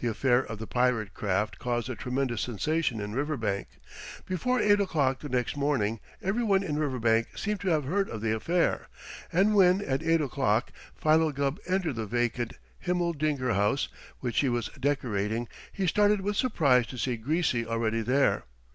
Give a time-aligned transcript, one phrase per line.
[0.00, 3.66] The affair of the pirate craft caused a tremendous sensation in Riverbank.
[4.26, 8.20] Before eight o'clock the next morning every one in Riverbank seemed to have heard of
[8.20, 8.88] the affair,
[9.32, 13.88] and when, at eight o'clock, Philo Gubb entered the vacant Himmeldinger house,
[14.20, 18.44] which he was decorating, he started with surprise to see Greasy already there.